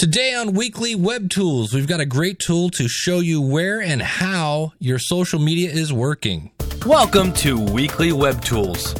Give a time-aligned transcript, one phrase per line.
[0.00, 4.00] Today on Weekly Web Tools, we've got a great tool to show you where and
[4.00, 6.50] how your social media is working.
[6.86, 8.94] Welcome to Weekly Web Tools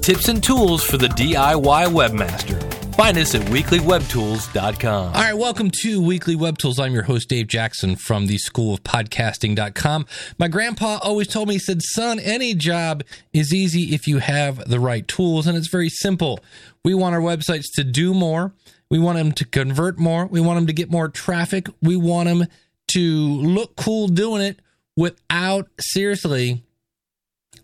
[0.00, 2.94] tips and tools for the DIY webmaster.
[2.94, 5.06] Find us at weeklywebtools.com.
[5.06, 6.78] All right, welcome to Weekly Web Tools.
[6.78, 10.06] I'm your host, Dave Jackson from the School of Podcasting.com.
[10.38, 13.02] My grandpa always told me, he said, son, any job
[13.32, 15.48] is easy if you have the right tools.
[15.48, 16.38] And it's very simple.
[16.84, 18.52] We want our websites to do more.
[18.94, 20.26] We want them to convert more.
[20.26, 21.66] We want them to get more traffic.
[21.82, 22.46] We want them
[22.92, 24.60] to look cool doing it
[24.96, 26.62] without seriously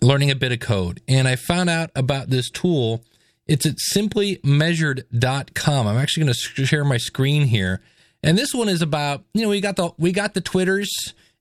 [0.00, 1.00] learning a bit of code.
[1.06, 3.04] And I found out about this tool.
[3.46, 5.86] It's at simplymeasured.com.
[5.86, 7.80] I'm actually going to share my screen here.
[8.24, 10.90] And this one is about, you know, we got the we got the Twitters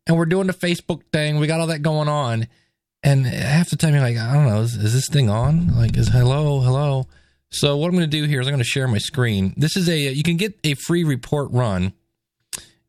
[0.05, 1.39] and we're doing the Facebook thing.
[1.39, 2.47] We got all that going on.
[3.01, 5.75] And half the time you're like, I don't know, is, is this thing on?
[5.75, 7.07] Like, is hello, hello.
[7.51, 9.53] So what I'm going to do here is I'm going to share my screen.
[9.57, 11.93] This is a you can get a free report run,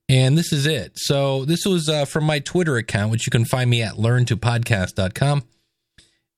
[0.09, 0.92] and this is it.
[0.96, 5.45] So this was uh, from my Twitter account, which you can find me at learntopodcast.com,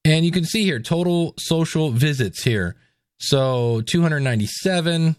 [0.05, 2.77] and you can see here total social visits here.
[3.19, 5.17] So 297.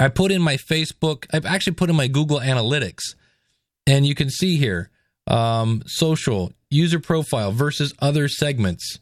[0.00, 1.26] I put in my Facebook.
[1.32, 3.02] I've actually put in my Google Analytics,
[3.86, 4.90] and you can see here
[5.26, 8.98] um, social user profile versus other segments.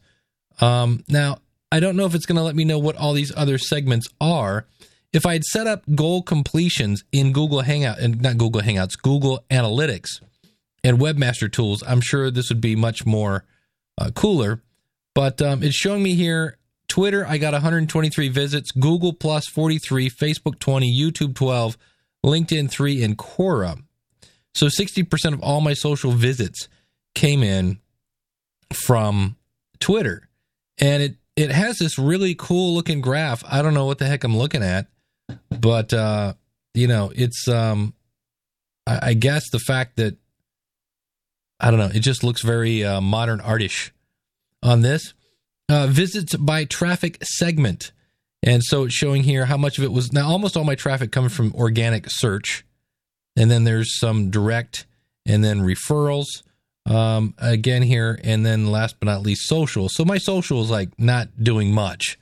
[0.59, 1.37] Um, now
[1.71, 4.07] I don't know if it's going to let me know what all these other segments
[4.21, 4.65] are.
[5.13, 9.43] If I had set up goal completions in Google Hangout and not Google Hangouts, Google
[9.49, 10.21] Analytics
[10.83, 13.45] and Webmaster Tools, I'm sure this would be much more
[13.97, 14.61] uh, cooler.
[15.15, 20.59] But um, it's showing me here Twitter, I got 123 visits, Google Plus 43, Facebook
[20.59, 21.77] 20, YouTube 12,
[22.25, 23.81] LinkedIn 3, and Quora.
[24.53, 26.69] So 60% of all my social visits
[27.13, 27.79] came in
[28.73, 29.35] from
[29.79, 30.29] Twitter.
[30.79, 33.43] And it it has this really cool looking graph.
[33.47, 34.87] I don't know what the heck I'm looking at,
[35.49, 36.33] but uh,
[36.73, 37.93] you know, it's um,
[38.87, 40.17] I, I, guess the fact that
[41.59, 43.91] I don't know, it just looks very uh, modern artish
[44.63, 45.13] on this.
[45.69, 47.91] Uh, visits by traffic segment,
[48.41, 50.13] and so it's showing here how much of it was.
[50.13, 52.65] Now, almost all my traffic comes from organic search,
[53.35, 54.87] and then there's some direct,
[55.25, 56.41] and then referrals
[56.87, 59.89] um, again here, and then last but not least, social.
[59.89, 62.17] So my social is like not doing much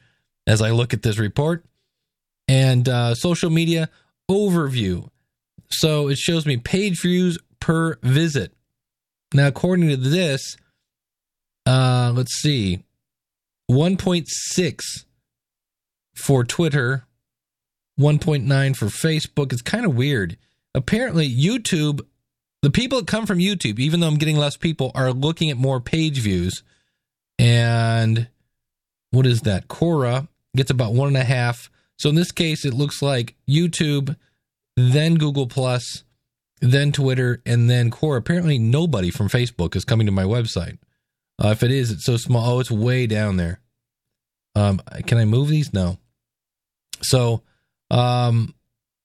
[0.48, 1.64] as I look at this report.
[2.48, 3.90] And uh, social media
[4.30, 5.10] overview.
[5.70, 8.54] So it shows me page views per visit.
[9.34, 10.58] Now, according to this,
[11.66, 12.84] uh, let's see,
[13.70, 14.80] 1.6
[16.16, 17.06] for Twitter,
[18.00, 19.52] 1.9 for Facebook.
[19.52, 20.38] It's kind of weird.
[20.76, 22.02] Apparently, YouTube
[22.66, 25.58] the people that come from YouTube, even though I'm getting less people, are looking at
[25.58, 26.64] more page views.
[27.38, 28.28] And
[29.12, 29.68] what is that?
[29.68, 31.70] Quora gets about one and a half.
[32.00, 34.16] So in this case, it looks like YouTube,
[34.76, 36.06] then Google Plus,
[36.60, 38.18] then Twitter, and then Quora.
[38.18, 40.80] Apparently, nobody from Facebook is coming to my website.
[41.38, 42.56] Uh, if it is, it's so small.
[42.56, 43.60] Oh, it's way down there.
[44.56, 45.72] Um, can I move these?
[45.72, 46.00] No.
[47.04, 47.44] So,
[47.92, 48.56] um,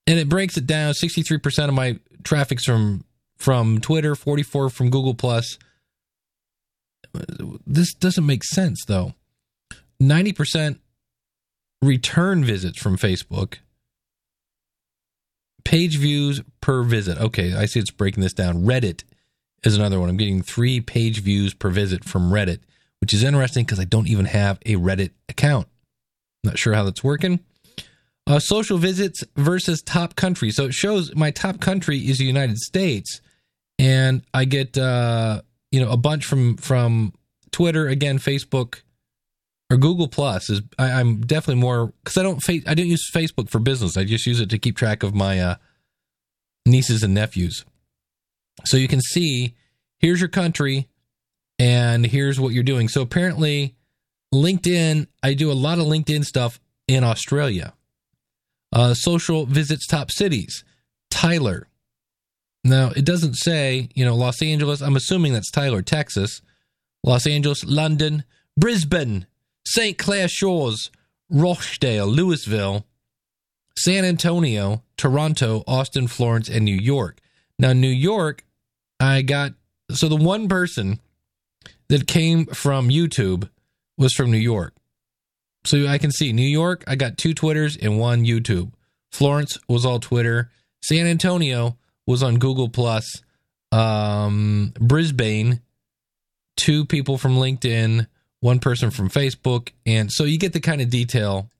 [0.07, 0.95] and it breaks it down.
[0.95, 3.05] Sixty-three percent of my traffic's from
[3.41, 5.59] from Twitter, 44 from Google Plus.
[7.67, 9.15] This doesn't make sense though.
[10.01, 10.79] 90%
[11.83, 13.57] return visits from Facebook.
[15.65, 17.19] Page views per visit.
[17.19, 18.65] Okay, I see it's breaking this down.
[18.65, 19.05] Reddit
[19.65, 20.09] is another one.
[20.09, 22.61] I'm getting 3 page views per visit from Reddit,
[23.01, 25.67] which is interesting because I don't even have a Reddit account.
[26.45, 27.41] Not sure how that's working.
[28.27, 30.51] Uh, social visits versus top country.
[30.51, 33.21] So it shows my top country is the United States,
[33.81, 35.41] and I get uh,
[35.73, 37.15] you know a bunch from from
[37.51, 38.83] Twitter again, Facebook
[39.71, 43.11] or Google Plus is I, am definitely more because I don't fa- I don't use
[43.11, 43.97] Facebook for business.
[43.97, 45.55] I just use it to keep track of my uh,
[46.67, 47.65] nieces and nephews.
[48.67, 49.55] So you can see
[49.99, 50.89] here's your country
[51.59, 52.89] and here's what you're doing.
[52.89, 53.77] So apparently,
[54.35, 57.73] LinkedIn I do a lot of LinkedIn stuff in Australia.
[58.73, 60.65] Uh, social visits top cities,
[61.11, 61.67] Tyler,
[62.65, 64.81] now, it doesn't say, you know, Los Angeles.
[64.81, 66.43] I'm assuming that's Tyler, Texas.
[67.03, 68.25] Los Angeles, London,
[68.59, 69.27] Brisbane,
[69.67, 69.97] St.
[69.97, 70.91] Clair Shores,
[71.31, 72.87] Rochdale, Louisville,
[73.79, 77.19] San Antonio, Toronto, Austin, Florence, and New York.
[77.59, 78.45] Now, New York,
[78.99, 79.53] I got
[79.91, 81.01] so the one person
[81.89, 83.49] that came from YouTube
[83.97, 84.75] was from New York.
[85.65, 88.73] So I can see New York, I got two Twitters and one YouTube.
[89.11, 90.51] Florence was all Twitter.
[90.83, 91.77] San Antonio,
[92.07, 93.23] was on Google Plus.
[93.73, 95.61] Um, Brisbane,
[96.57, 98.07] two people from LinkedIn,
[98.41, 101.51] one person from Facebook, and so you get the kind of detail.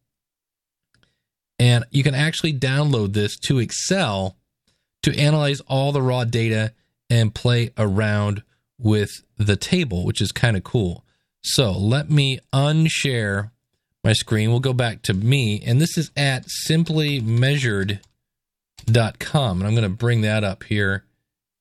[1.59, 4.37] And you can actually download this to Excel
[5.03, 6.73] to analyze all the raw data
[7.11, 8.43] and play around
[8.79, 11.05] with the table, which is kind of cool.
[11.43, 13.51] So let me unshare
[14.03, 14.51] my screen.
[14.51, 18.01] We'll go back to me, and this is at simplymeasured.com.
[18.87, 21.05] And I'm going to bring that up here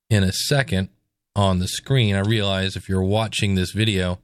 [0.10, 0.90] in a second
[1.36, 2.16] on the screen.
[2.16, 4.20] I realize if you're watching this video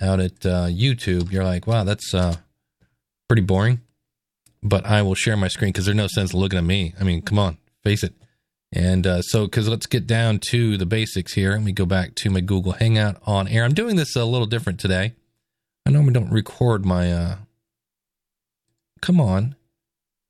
[0.00, 2.36] out at uh, YouTube, you're like, wow, that's uh,
[3.28, 3.80] pretty boring.
[4.62, 6.94] But I will share my screen because there's no sense looking at me.
[6.98, 8.14] I mean, come on, face it.
[8.72, 11.52] And uh, so, because let's get down to the basics here.
[11.52, 13.62] Let me go back to my Google Hangout on air.
[13.62, 15.14] I'm doing this a little different today.
[15.86, 17.12] I normally don't record my.
[17.12, 17.36] Uh,
[19.00, 19.54] come on,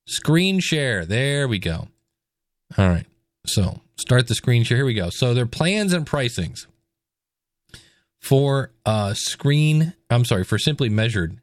[0.06, 1.06] screen share.
[1.06, 1.88] There we go.
[2.76, 3.06] All right.
[3.46, 4.78] So start the screen share.
[4.78, 5.10] Here we go.
[5.10, 6.66] So their plans and pricings
[8.18, 9.94] for uh, screen.
[10.10, 11.40] I'm sorry for simply measured.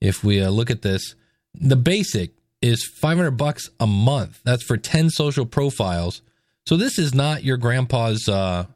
[0.00, 1.14] If we uh, look at this,
[1.54, 4.40] the basic is 500 bucks a month.
[4.44, 6.22] That's for 10 social profiles.
[6.66, 8.66] So this is not your grandpa's uh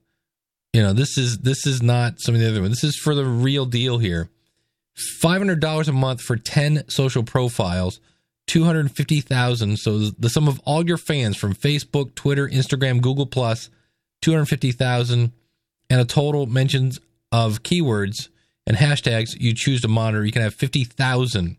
[0.72, 2.70] you know, this is this is not some of the other one.
[2.70, 4.28] This is for the real deal here.
[5.22, 8.00] $500 a month for 10 social profiles,
[8.48, 9.78] 250,000.
[9.78, 13.70] So the sum of all your fans from Facebook, Twitter, Instagram, Google Plus,
[14.22, 15.32] 250,000
[15.90, 17.00] and a total mentions
[17.30, 18.28] of keywords
[18.66, 20.24] and hashtags you choose to monitor.
[20.24, 21.56] You can have 50,000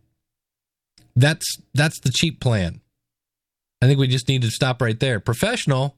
[1.19, 2.81] that's that's the cheap plan.
[3.81, 5.19] I think we just need to stop right there.
[5.19, 5.95] Professional,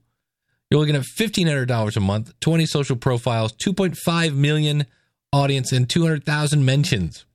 [0.69, 4.85] you're looking at fifteen hundred dollars a month, twenty social profiles, two point five million
[5.31, 7.25] audience, and two hundred thousand mentions.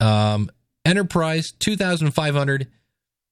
[0.00, 0.50] Um,
[0.90, 2.66] enterprise, two thousand five hundred,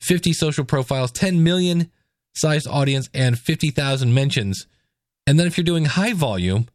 [0.00, 1.90] fifty social profiles, ten million
[2.34, 4.66] sized audience, and fifty thousand mentions.
[5.26, 6.69] And then if you're doing high volume,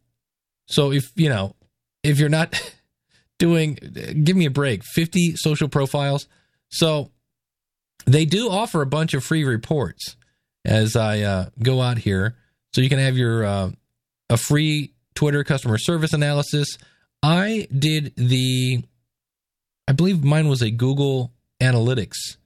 [0.66, 1.56] so if you know,
[2.02, 2.72] if you're not
[3.38, 3.74] doing
[4.22, 6.28] give me a break 50 social profiles.
[6.70, 7.10] So
[8.06, 10.16] they do offer a bunch of free reports
[10.64, 12.36] as i uh, go out here.
[12.72, 13.70] So you can have your uh,
[14.30, 16.78] a free twitter customer service analysis.
[17.22, 18.84] I did the
[19.88, 22.36] i believe mine was a google analytics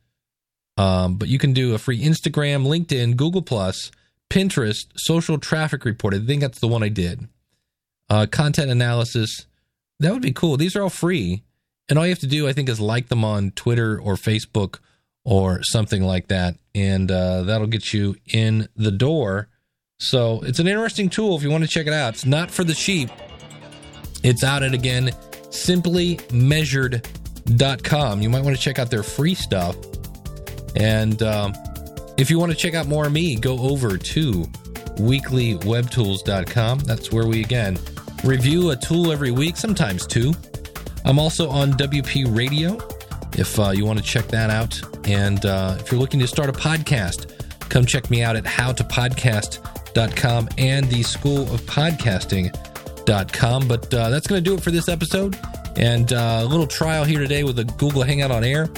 [0.77, 3.91] um, but you can do a free instagram linkedin google plus
[4.31, 7.29] pinterest social traffic report i think that's the one i did
[8.11, 9.47] uh, content analysis
[10.01, 10.57] that would be cool.
[10.57, 11.43] These are all free.
[11.89, 14.79] And all you have to do, I think, is like them on Twitter or Facebook
[15.25, 16.57] or something like that.
[16.75, 19.49] And uh, that'll get you in the door.
[19.99, 22.15] So it's an interesting tool if you want to check it out.
[22.15, 23.11] It's not for the sheep.
[24.23, 25.11] It's out at again,
[25.51, 27.18] Simply simplymeasured.com.
[27.57, 29.77] You might want to check out their free stuff.
[30.77, 31.55] And um,
[32.17, 34.33] if you want to check out more of me, go over to
[34.97, 36.79] weeklywebtools.com.
[36.81, 37.79] That's where we, again,
[38.25, 40.35] review a tool every week, sometimes two.
[41.05, 42.79] I'm also on WP Radio
[43.39, 44.81] if uh, you want to check that out.
[45.07, 47.33] And uh, if you're looking to start a podcast,
[47.69, 53.69] come check me out at howtopodcast.com and the school of podcasting.com.
[53.69, 55.39] But uh, that's going to do it for this episode.
[55.79, 58.69] And uh, a little trial here today with a Google Hangout on air.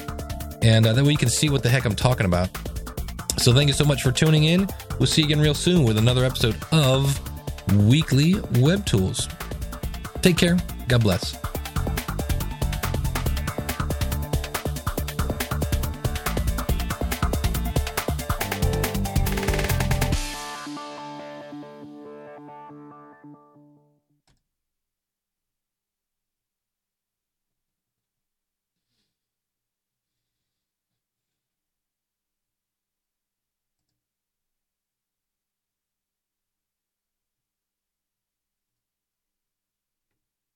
[0.62, 2.50] And uh, then we can see what the heck I'm talking about.
[3.38, 4.69] So thank you so much for tuning in.
[4.99, 7.19] We'll see you again real soon with another episode of
[7.88, 9.29] weekly web tools.
[10.20, 10.58] Take care.
[10.88, 11.50] God bless.